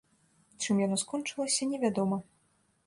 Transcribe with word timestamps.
Чым 0.65 0.81
яно 0.85 0.97
скончылася, 1.03 1.69
невядома. 1.73 2.23